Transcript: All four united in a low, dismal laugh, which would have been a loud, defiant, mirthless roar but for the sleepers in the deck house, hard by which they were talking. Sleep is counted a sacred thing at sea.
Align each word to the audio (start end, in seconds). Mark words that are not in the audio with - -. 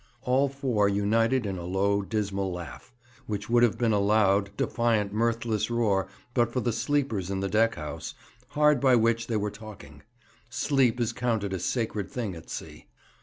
All 0.23 0.49
four 0.49 0.89
united 0.89 1.45
in 1.45 1.59
a 1.59 1.63
low, 1.65 2.01
dismal 2.01 2.51
laugh, 2.51 2.91
which 3.27 3.51
would 3.51 3.61
have 3.61 3.77
been 3.77 3.93
a 3.93 3.99
loud, 3.99 4.49
defiant, 4.57 5.13
mirthless 5.13 5.69
roar 5.69 6.07
but 6.33 6.51
for 6.51 6.59
the 6.59 6.73
sleepers 6.73 7.29
in 7.29 7.39
the 7.39 7.47
deck 7.47 7.75
house, 7.75 8.15
hard 8.47 8.79
by 8.81 8.95
which 8.95 9.27
they 9.27 9.37
were 9.37 9.51
talking. 9.51 10.01
Sleep 10.49 10.99
is 10.99 11.13
counted 11.13 11.53
a 11.53 11.59
sacred 11.59 12.09
thing 12.09 12.33
at 12.35 12.49
sea. 12.49 12.87